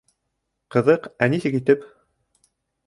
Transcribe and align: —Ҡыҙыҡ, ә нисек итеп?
—Ҡыҙыҡ, 0.75 1.05
ә 1.27 1.31
нисек 1.35 1.61
итеп? 1.61 1.89